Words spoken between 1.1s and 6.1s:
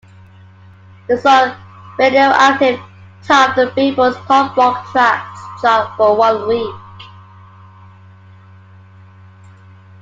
song "Radioactive" topped "Billboard"'s Top Rock Tracks chart